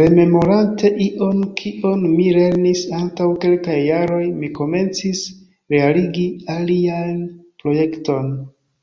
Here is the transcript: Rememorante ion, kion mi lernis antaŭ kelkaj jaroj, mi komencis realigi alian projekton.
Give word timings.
Rememorante 0.00 0.90
ion, 1.04 1.40
kion 1.60 2.04
mi 2.16 2.28
lernis 2.40 2.84
antaŭ 3.00 3.30
kelkaj 3.46 3.78
jaroj, 3.86 4.22
mi 4.44 4.52
komencis 4.62 5.26
realigi 5.78 6.30
alian 6.60 7.28
projekton. 7.66 8.34